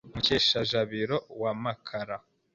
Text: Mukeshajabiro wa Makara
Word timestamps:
Mukeshajabiro 0.13 1.17
wa 1.41 1.51
Makara 1.63 2.17